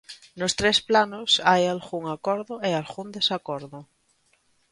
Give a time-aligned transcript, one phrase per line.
[0.39, 3.79] Nos tres planos, hai algún acordo e algún desacordo.